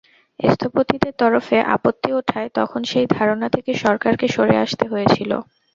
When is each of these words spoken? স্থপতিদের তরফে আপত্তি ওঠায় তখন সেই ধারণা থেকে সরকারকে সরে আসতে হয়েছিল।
স্থপতিদের 0.39 1.13
তরফে 1.21 1.57
আপত্তি 1.75 2.09
ওঠায় 2.19 2.49
তখন 2.55 2.81
সেই 2.91 3.07
ধারণা 3.15 3.47
থেকে 3.55 3.71
সরকারকে 3.83 4.27
সরে 4.35 4.55
আসতে 4.63 4.85
হয়েছিল। 4.91 5.31